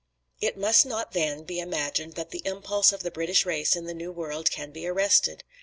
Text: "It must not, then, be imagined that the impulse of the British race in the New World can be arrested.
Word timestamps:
"It 0.41 0.57
must 0.57 0.83
not, 0.83 1.11
then, 1.11 1.43
be 1.43 1.59
imagined 1.59 2.13
that 2.13 2.31
the 2.31 2.41
impulse 2.43 2.91
of 2.91 3.03
the 3.03 3.11
British 3.11 3.45
race 3.45 3.75
in 3.75 3.85
the 3.85 3.93
New 3.93 4.11
World 4.11 4.49
can 4.49 4.71
be 4.71 4.87
arrested. 4.87 5.43